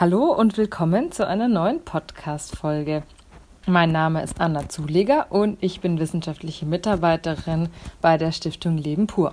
[0.00, 3.02] Hallo und willkommen zu einer neuen Podcast-Folge.
[3.66, 7.68] Mein Name ist Anna Zuleger und ich bin wissenschaftliche Mitarbeiterin
[8.00, 9.32] bei der Stiftung Leben pur.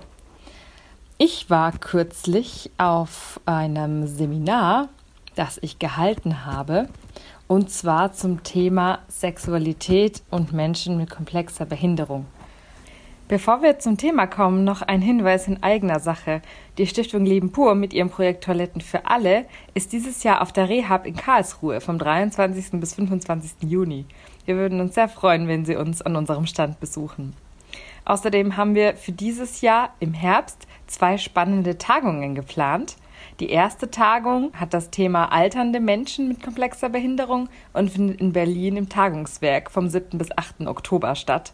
[1.18, 4.88] Ich war kürzlich auf einem Seminar,
[5.36, 6.88] das ich gehalten habe,
[7.46, 12.26] und zwar zum Thema Sexualität und Menschen mit komplexer Behinderung.
[13.28, 16.42] Bevor wir zum Thema kommen, noch ein Hinweis in eigener Sache.
[16.78, 20.68] Die Stiftung Leben pur mit ihrem Projekt Toiletten für alle ist dieses Jahr auf der
[20.68, 22.78] Rehab in Karlsruhe vom 23.
[22.78, 23.68] bis 25.
[23.68, 24.04] Juni.
[24.44, 27.34] Wir würden uns sehr freuen, wenn Sie uns an unserem Stand besuchen.
[28.04, 32.94] Außerdem haben wir für dieses Jahr im Herbst zwei spannende Tagungen geplant.
[33.40, 38.76] Die erste Tagung hat das Thema alternde Menschen mit komplexer Behinderung und findet in Berlin
[38.76, 40.16] im Tagungswerk vom 7.
[40.16, 40.68] bis 8.
[40.68, 41.52] Oktober statt.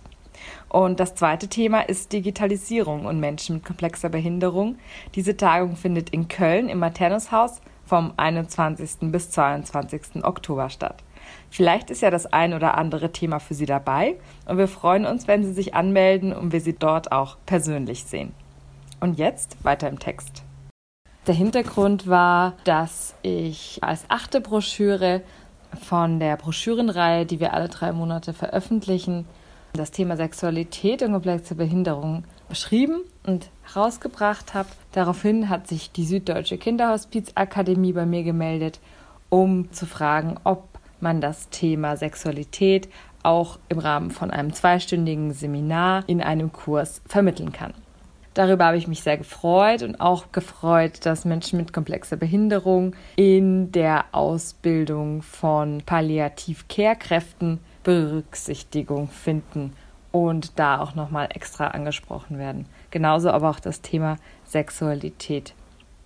[0.68, 4.76] Und das zweite Thema ist Digitalisierung und Menschen mit komplexer Behinderung.
[5.14, 9.10] Diese Tagung findet in Köln im Maternushaus vom 21.
[9.12, 10.24] bis 22.
[10.24, 11.02] Oktober statt.
[11.50, 15.28] Vielleicht ist ja das ein oder andere Thema für Sie dabei und wir freuen uns,
[15.28, 18.34] wenn Sie sich anmelden und wir Sie dort auch persönlich sehen.
[19.00, 20.42] Und jetzt weiter im Text.
[21.26, 25.22] Der Hintergrund war, dass ich als achte Broschüre
[25.80, 29.26] von der Broschürenreihe, die wir alle drei Monate veröffentlichen,
[29.74, 34.68] das Thema Sexualität und komplexe Behinderung beschrieben und herausgebracht habe.
[34.92, 38.80] Daraufhin hat sich die Süddeutsche Kinderhospizakademie bei mir gemeldet,
[39.30, 40.68] um zu fragen, ob
[41.00, 42.88] man das Thema Sexualität
[43.22, 47.72] auch im Rahmen von einem zweistündigen Seminar in einem Kurs vermitteln kann.
[48.34, 53.72] Darüber habe ich mich sehr gefreut und auch gefreut, dass Menschen mit komplexer Behinderung in
[53.72, 59.72] der Ausbildung von Palliativ-Care-Kräften Berücksichtigung finden
[60.10, 62.66] und da auch nochmal extra angesprochen werden.
[62.90, 65.54] Genauso aber auch das Thema Sexualität.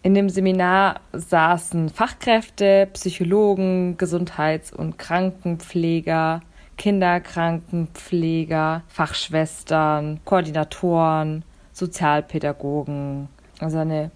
[0.02, 6.42] In dem Seminar saßen Fachkräfte, Psychologen, Gesundheits- und Krankenpfleger,
[6.78, 13.28] Kinderkrankenpfleger, Fachschwestern, Koordinatoren, Sozialpädagogen,
[13.58, 14.12] also eine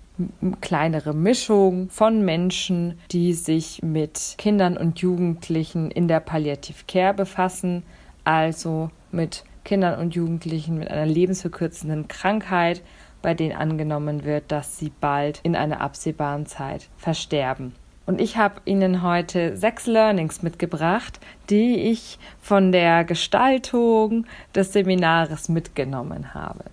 [0.60, 7.82] kleinere Mischung von Menschen, die sich mit Kindern und Jugendlichen in der Palliative Care befassen,
[8.25, 12.82] also mit Kindern und Jugendlichen mit einer lebensverkürzenden Krankheit,
[13.22, 17.75] bei denen angenommen wird, dass sie bald in einer absehbaren Zeit versterben.
[18.06, 25.48] Und ich habe Ihnen heute sechs Learnings mitgebracht, die ich von der Gestaltung des Seminares
[25.48, 26.64] mitgenommen habe.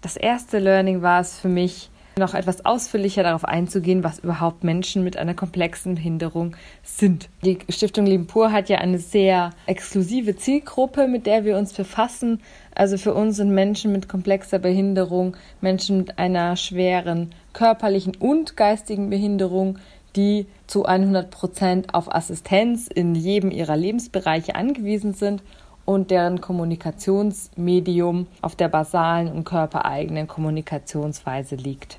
[0.00, 5.04] Das erste Learning war es für mich, noch etwas ausführlicher darauf einzugehen, was überhaupt Menschen
[5.04, 7.28] mit einer komplexen Behinderung sind.
[7.44, 12.40] Die Stiftung Leben pur hat ja eine sehr exklusive Zielgruppe, mit der wir uns befassen.
[12.74, 19.10] Also für uns sind Menschen mit komplexer Behinderung Menschen mit einer schweren körperlichen und geistigen
[19.10, 19.78] Behinderung,
[20.16, 25.42] die zu 100 Prozent auf Assistenz in jedem ihrer Lebensbereiche angewiesen sind
[25.84, 31.98] und deren Kommunikationsmedium auf der basalen und körpereigenen Kommunikationsweise liegt.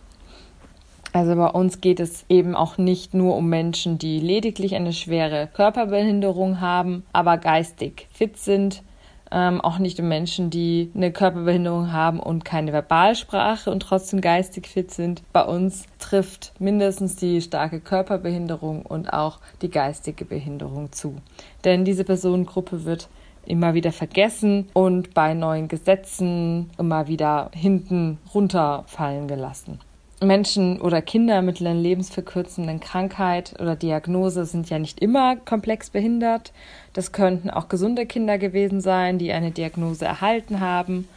[1.18, 5.48] Also bei uns geht es eben auch nicht nur um Menschen, die lediglich eine schwere
[5.52, 8.84] Körperbehinderung haben, aber geistig fit sind.
[9.32, 14.68] Ähm, auch nicht um Menschen, die eine Körperbehinderung haben und keine Verbalsprache und trotzdem geistig
[14.68, 15.24] fit sind.
[15.34, 21.16] Bei uns trifft mindestens die starke Körperbehinderung und auch die geistige Behinderung zu.
[21.64, 23.10] Denn diese Personengruppe wird
[23.44, 29.80] immer wieder vergessen und bei neuen Gesetzen immer wieder hinten runterfallen gelassen.
[30.22, 36.54] Menschen oder Kinder mit einer lebensverkürzenden Krankheit oder Diagnose sind ja nicht immer komplex behindert.
[36.94, 41.08] Das könnten auch gesunde Kinder gewesen sein, die eine Diagnose erhalten haben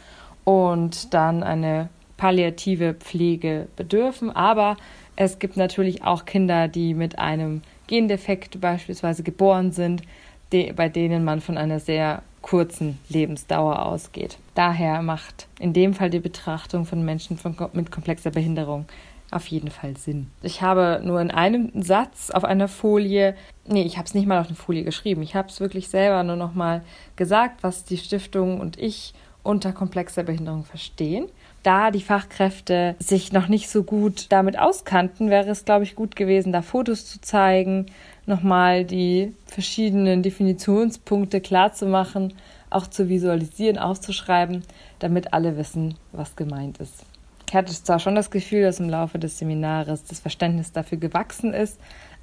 [0.43, 4.29] und dann eine palliative Pflege bedürfen.
[4.29, 4.77] Aber
[5.15, 10.03] es gibt natürlich auch Kinder, die mit einem Gendefekt beispielsweise geboren sind,
[10.51, 14.37] bei denen man von einer sehr kurzen Lebensdauer ausgeht.
[14.55, 18.85] Daher macht in dem Fall die Betrachtung von Menschen von, mit komplexer Behinderung
[19.31, 20.29] auf jeden Fall Sinn.
[20.41, 23.35] Ich habe nur in einem Satz auf einer Folie,
[23.65, 26.21] nee, ich habe es nicht mal auf eine Folie geschrieben, ich habe es wirklich selber
[26.23, 26.83] nur noch mal
[27.15, 31.27] gesagt, was die Stiftung und ich unter komplexer Behinderung verstehen.
[31.63, 36.15] Da die Fachkräfte sich noch nicht so gut damit auskannten, wäre es, glaube ich, gut
[36.15, 37.85] gewesen, da Fotos zu zeigen,
[38.25, 42.33] nochmal die verschiedenen Definitionspunkte klar zu machen,
[42.71, 44.63] auch zu visualisieren, auszuschreiben,
[44.99, 47.05] damit alle wissen, was gemeint ist.
[47.47, 51.53] Ich hatte zwar schon das Gefühl, dass im Laufe des Seminares das Verständnis dafür gewachsen
[51.53, 51.79] ist,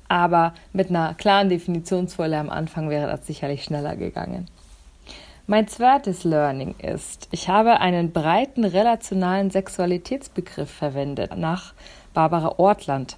[0.08, 4.48] aber mit einer klaren Definitionsfolie am Anfang wäre das sicherlich schneller gegangen.
[5.50, 11.72] Mein zweites Learning ist, ich habe einen breiten relationalen Sexualitätsbegriff verwendet nach
[12.12, 13.16] Barbara Ortland.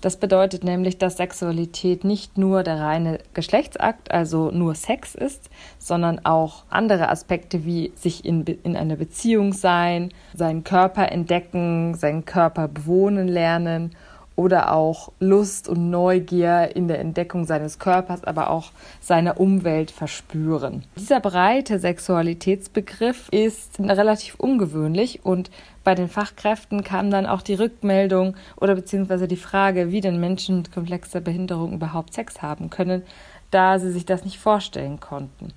[0.00, 5.50] Das bedeutet nämlich, dass Sexualität nicht nur der reine Geschlechtsakt, also nur Sex ist,
[5.80, 12.24] sondern auch andere Aspekte wie sich in, in einer Beziehung sein, seinen Körper entdecken, seinen
[12.24, 13.96] Körper bewohnen lernen
[14.36, 20.84] oder auch Lust und Neugier in der Entdeckung seines Körpers, aber auch seiner Umwelt verspüren.
[20.96, 25.50] Dieser breite Sexualitätsbegriff ist relativ ungewöhnlich und
[25.84, 30.58] bei den Fachkräften kam dann auch die Rückmeldung oder beziehungsweise die Frage, wie denn Menschen
[30.58, 33.02] mit komplexer Behinderung überhaupt Sex haben können,
[33.50, 35.52] da sie sich das nicht vorstellen konnten.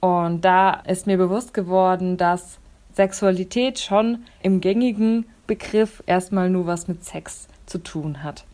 [0.00, 2.58] Und da ist mir bewusst geworden, dass
[2.94, 8.44] Sexualität schon im gängigen Begriff erstmal nur was mit Sex zu tun hat.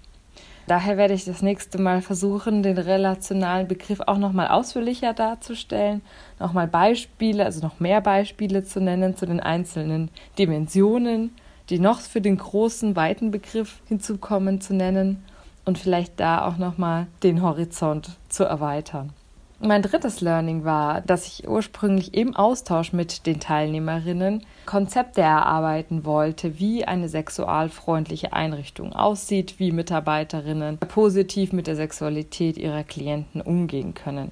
[0.66, 6.02] Daher werde ich das nächste Mal versuchen, den relationalen Begriff auch nochmal ausführlicher darzustellen,
[6.40, 11.30] nochmal Beispiele, also noch mehr Beispiele zu nennen zu den einzelnen Dimensionen,
[11.70, 15.22] die noch für den großen, weiten Begriff hinzukommen zu nennen
[15.64, 19.12] und vielleicht da auch nochmal den Horizont zu erweitern.
[19.58, 26.58] Mein drittes Learning war, dass ich ursprünglich im Austausch mit den Teilnehmerinnen Konzepte erarbeiten wollte,
[26.58, 34.30] wie eine sexualfreundliche Einrichtung aussieht, wie Mitarbeiterinnen positiv mit der Sexualität ihrer Klienten umgehen können.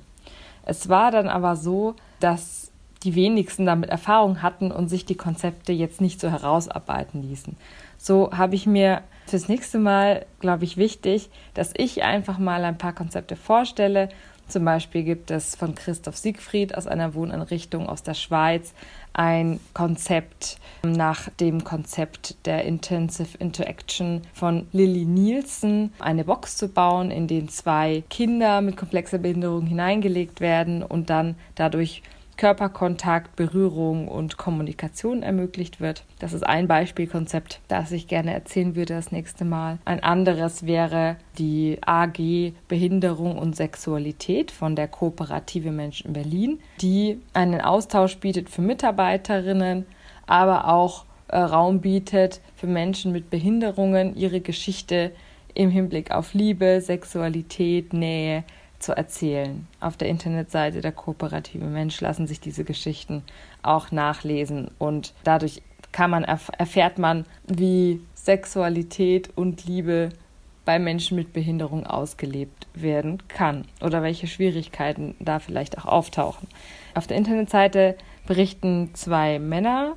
[0.67, 2.71] Es war dann aber so, dass
[3.03, 7.57] die wenigsten damit Erfahrung hatten und sich die Konzepte jetzt nicht so herausarbeiten ließen.
[7.99, 12.79] So habe ich mir fürs nächste Mal, glaube ich, wichtig, dass ich einfach mal ein
[12.79, 14.09] paar Konzepte vorstelle
[14.49, 18.75] zum Beispiel gibt es von Christoph Siegfried aus einer Wohneinrichtung aus der Schweiz
[19.15, 27.11] ein Konzept nach dem Konzept der Intensive Interaction von Lilly Nielsen, eine Box zu bauen,
[27.11, 32.03] in den zwei Kinder mit komplexer Behinderung hineingelegt werden und dann dadurch
[32.37, 36.05] Körperkontakt, Berührung und Kommunikation ermöglicht wird.
[36.19, 39.79] Das ist ein Beispielkonzept, das ich gerne erzählen würde das nächste Mal.
[39.85, 47.61] Ein anderes wäre die AG Behinderung und Sexualität von der Kooperative Menschen Berlin, die einen
[47.61, 49.87] Austausch bietet für Mitarbeiterinnen,
[50.27, 55.13] aber auch äh, Raum bietet für Menschen mit Behinderungen, ihre Geschichte
[55.55, 58.45] im Hinblick auf Liebe, Sexualität, Nähe,
[58.85, 59.67] zu erzählen.
[59.81, 63.23] Auf der Internetseite der Kooperative Mensch lassen sich diese Geschichten
[63.63, 70.11] auch nachlesen und dadurch kann man erfährt man, wie Sexualität und Liebe
[70.65, 76.49] bei Menschen mit Behinderung ausgelebt werden kann oder welche Schwierigkeiten da vielleicht auch auftauchen.
[76.95, 77.97] Auf der Internetseite
[78.27, 79.97] berichten zwei Männer,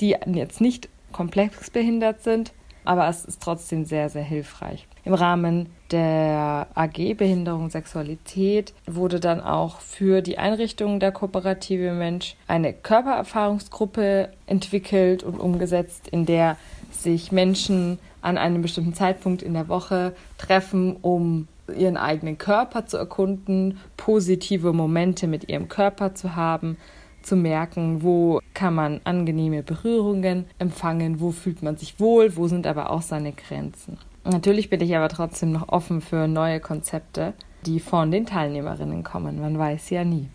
[0.00, 2.52] die jetzt nicht komplex behindert sind,
[2.86, 4.86] aber es ist trotzdem sehr, sehr hilfreich.
[5.04, 12.36] Im Rahmen der AG Behinderung Sexualität wurde dann auch für die Einrichtung der Kooperative Mensch
[12.48, 16.56] eine Körpererfahrungsgruppe entwickelt und umgesetzt, in der
[16.90, 21.46] sich Menschen an einem bestimmten Zeitpunkt in der Woche treffen, um
[21.76, 26.76] ihren eigenen Körper zu erkunden, positive Momente mit ihrem Körper zu haben,
[27.26, 32.66] zu merken, wo kann man angenehme Berührungen empfangen, wo fühlt man sich wohl, wo sind
[32.66, 33.98] aber auch seine Grenzen.
[34.24, 37.34] Natürlich bin ich aber trotzdem noch offen für neue Konzepte,
[37.64, 39.40] die von den Teilnehmerinnen kommen.
[39.40, 40.28] Man weiß ja nie.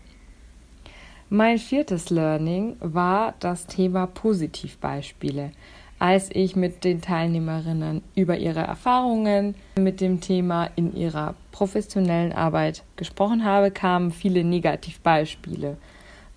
[1.29, 5.51] Mein viertes Learning war das Thema Positivbeispiele.
[5.97, 12.83] Als ich mit den Teilnehmerinnen über ihre Erfahrungen mit dem Thema in ihrer professionellen Arbeit
[12.95, 15.77] gesprochen habe, kamen viele Negativbeispiele.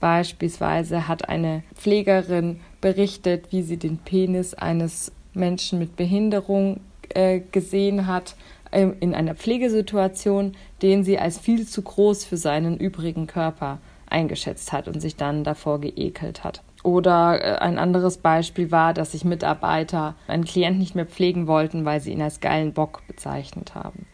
[0.04, 6.80] Beispielsweise hat eine Pflegerin berichtet, wie sie den Penis eines Menschen mit Behinderung
[7.14, 8.36] äh, gesehen hat
[8.70, 14.74] äh, in einer Pflegesituation, den sie als viel zu groß für seinen übrigen Körper eingeschätzt
[14.74, 16.62] hat und sich dann davor geekelt hat.
[16.82, 21.86] Oder äh, ein anderes Beispiel war, dass sich Mitarbeiter einen Klient nicht mehr pflegen wollten,
[21.86, 24.04] weil sie ihn als geilen Bock bezeichnet haben.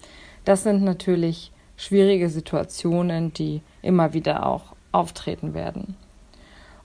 [0.44, 5.97] Das sind natürlich schwierige Situationen, die immer wieder auch auftreten werden.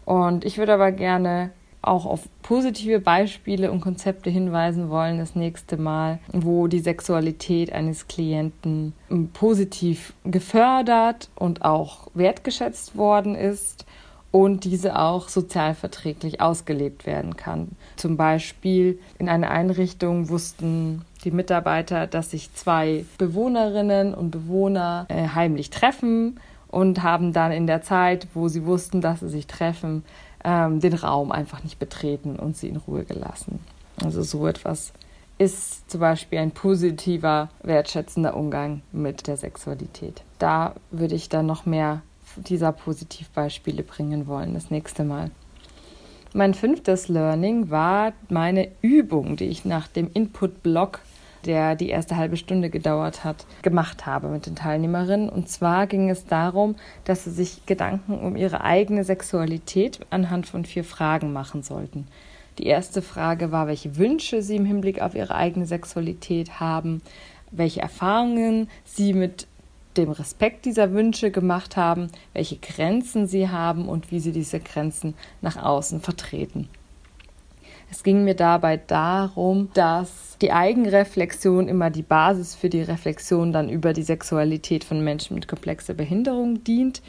[0.05, 5.77] Und ich würde aber gerne auch auf positive Beispiele und Konzepte hinweisen wollen das nächste
[5.77, 8.93] Mal, wo die Sexualität eines Klienten
[9.33, 13.85] positiv gefördert und auch wertgeschätzt worden ist
[14.31, 17.69] und diese auch sozialverträglich ausgelebt werden kann.
[17.95, 25.29] Zum Beispiel in einer Einrichtung wussten die Mitarbeiter, dass sich zwei Bewohnerinnen und Bewohner äh,
[25.29, 30.03] heimlich treffen und haben dann in der Zeit, wo sie wussten, dass sie sich treffen,
[30.43, 33.60] ähm, den Raum einfach nicht betreten und sie in Ruhe gelassen.
[34.03, 34.93] Also so etwas
[35.38, 40.24] ist zum Beispiel ein positiver, wertschätzender Umgang mit der Sexualität.
[40.39, 42.01] Da würde ich dann noch mehr
[42.38, 45.31] dieser Positivbeispiele bringen wollen das nächste Mal.
[46.34, 51.00] Mein fünftes Learning war meine Übung, die ich nach dem Input-Blog
[51.45, 55.29] der die erste halbe Stunde gedauert hat, gemacht habe mit den Teilnehmerinnen.
[55.29, 60.65] Und zwar ging es darum, dass sie sich Gedanken um ihre eigene Sexualität anhand von
[60.65, 62.07] vier Fragen machen sollten.
[62.57, 67.01] Die erste Frage war, welche Wünsche sie im Hinblick auf ihre eigene Sexualität haben,
[67.51, 69.47] welche Erfahrungen sie mit
[69.97, 75.15] dem Respekt dieser Wünsche gemacht haben, welche Grenzen sie haben und wie sie diese Grenzen
[75.41, 76.69] nach außen vertreten.
[77.95, 83.69] Es ging mir dabei darum, dass die Eigenreflexion immer die Basis für die Reflexion dann
[83.69, 87.01] über die Sexualität von Menschen mit komplexer Behinderung dient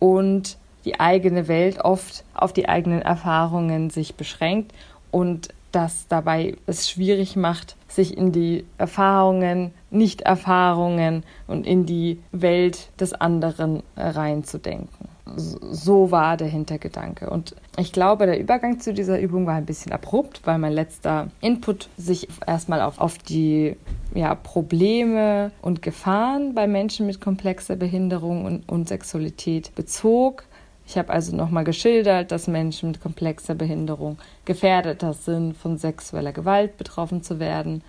[0.00, 4.72] und die eigene Welt oft auf die eigenen Erfahrungen sich beschränkt
[5.12, 12.88] und das dabei es schwierig macht, sich in die Erfahrungen, Nicht-Erfahrungen und in die Welt
[12.98, 15.11] des anderen reinzudenken.
[15.24, 17.30] So war der Hintergedanke.
[17.30, 21.28] Und ich glaube, der Übergang zu dieser Übung war ein bisschen abrupt, weil mein letzter
[21.40, 23.76] Input sich erstmal auf, auf die
[24.14, 30.44] ja, Probleme und Gefahren bei Menschen mit komplexer Behinderung und, und Sexualität bezog.
[30.86, 36.76] Ich habe also nochmal geschildert, dass Menschen mit komplexer Behinderung gefährdeter sind, von sexueller Gewalt
[36.76, 37.82] betroffen zu werden,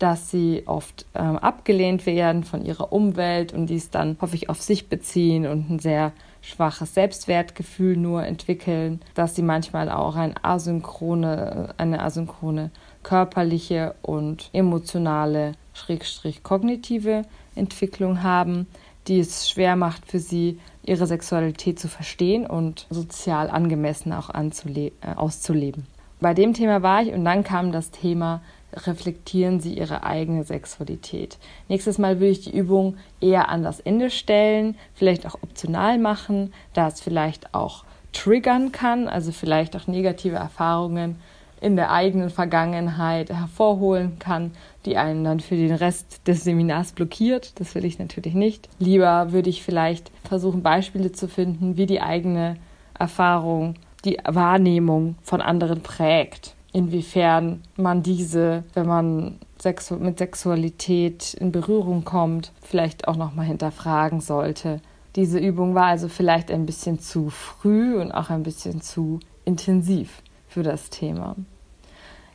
[0.00, 4.88] dass sie oft ähm, abgelehnt werden von ihrer Umwelt und dies dann häufig auf sich
[4.88, 12.02] beziehen und ein sehr schwaches Selbstwertgefühl nur entwickeln, dass sie manchmal auch ein asynchrone, eine
[12.02, 12.70] asynchrone
[13.02, 17.22] körperliche und emotionale, schrägstrich kognitive
[17.54, 18.66] Entwicklung haben,
[19.06, 24.90] die es schwer macht für sie, ihre Sexualität zu verstehen und sozial angemessen auch äh,
[25.16, 25.86] auszuleben.
[26.20, 28.42] Bei dem Thema war ich und dann kam das Thema
[28.74, 31.38] reflektieren Sie Ihre eigene Sexualität.
[31.68, 36.52] Nächstes Mal würde ich die Übung eher an das Ende stellen, vielleicht auch optional machen,
[36.74, 41.16] da es vielleicht auch triggern kann, also vielleicht auch negative Erfahrungen
[41.60, 44.52] in der eigenen Vergangenheit hervorholen kann,
[44.86, 47.60] die einen dann für den Rest des Seminars blockiert.
[47.60, 48.68] Das will ich natürlich nicht.
[48.78, 52.56] Lieber würde ich vielleicht versuchen, Beispiele zu finden, wie die eigene
[52.98, 53.74] Erfahrung
[54.04, 56.54] die Wahrnehmung von anderen prägt.
[56.72, 64.20] Inwiefern man diese, wenn man sexu mit Sexualität in Berührung kommt, vielleicht auch nochmal hinterfragen
[64.20, 64.80] sollte.
[65.16, 70.22] Diese Übung war also vielleicht ein bisschen zu früh und auch ein bisschen zu intensiv
[70.48, 71.34] für das Thema.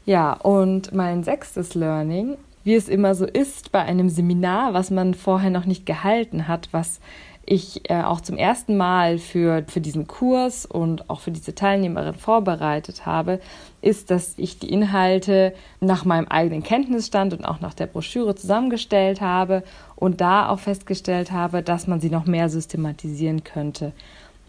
[0.05, 5.13] Ja, und mein sechstes Learning, wie es immer so ist bei einem Seminar, was man
[5.13, 6.99] vorher noch nicht gehalten hat, was
[7.45, 12.15] ich äh, auch zum ersten Mal für, für diesen Kurs und auch für diese Teilnehmerin
[12.15, 13.39] vorbereitet habe,
[13.81, 19.21] ist, dass ich die Inhalte nach meinem eigenen Kenntnisstand und auch nach der Broschüre zusammengestellt
[19.21, 19.63] habe
[19.95, 23.91] und da auch festgestellt habe, dass man sie noch mehr systematisieren könnte.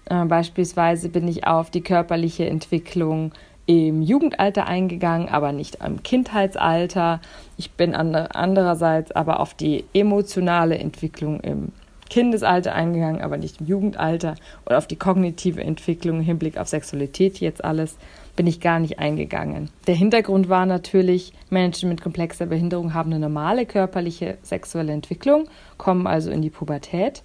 [0.07, 3.33] Äh, beispielsweise bin ich auf die körperliche Entwicklung
[3.67, 7.21] im Jugendalter eingegangen, aber nicht im Kindheitsalter.
[7.57, 11.73] Ich bin andererseits aber auf die emotionale Entwicklung im
[12.11, 14.35] Kindesalter eingegangen, aber nicht im Jugendalter
[14.65, 17.97] und auf die kognitive Entwicklung im Hinblick auf Sexualität jetzt alles
[18.37, 19.71] bin ich gar nicht eingegangen.
[19.87, 25.49] Der Hintergrund war natürlich, Menschen mit komplexer Behinderung haben eine normale körperliche sexuelle Entwicklung,
[25.79, 27.23] kommen also in die Pubertät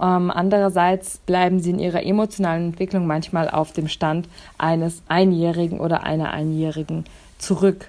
[0.00, 6.04] ähm, andererseits bleiben sie in ihrer emotionalen Entwicklung manchmal auf dem Stand eines Einjährigen oder
[6.04, 7.04] einer Einjährigen
[7.38, 7.88] zurück.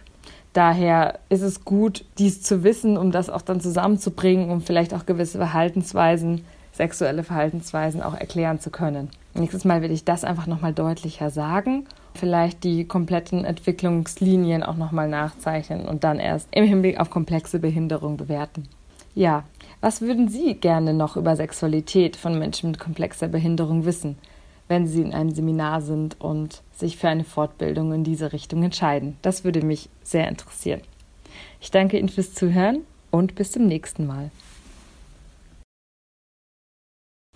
[0.53, 5.05] Daher ist es gut, dies zu wissen, um das auch dann zusammenzubringen, um vielleicht auch
[5.05, 9.09] gewisse Verhaltensweisen, sexuelle Verhaltensweisen auch erklären zu können.
[9.35, 15.07] Nächstes Mal will ich das einfach nochmal deutlicher sagen, vielleicht die kompletten Entwicklungslinien auch nochmal
[15.07, 18.67] nachzeichnen und dann erst im Hinblick auf komplexe Behinderung bewerten.
[19.13, 19.43] Ja,
[19.81, 24.17] was würden Sie gerne noch über Sexualität von Menschen mit komplexer Behinderung wissen,
[24.69, 29.17] wenn Sie in einem Seminar sind und sich für eine Fortbildung in diese Richtung entscheiden?
[29.21, 30.81] Das würde mich sehr interessieren.
[31.59, 34.31] Ich danke Ihnen fürs Zuhören und bis zum nächsten Mal.